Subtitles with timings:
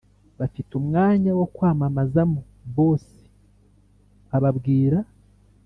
[0.39, 2.41] bafite umwanya wo kwamamazamo)
[2.75, 3.05] boss
[4.35, 4.99] ababwira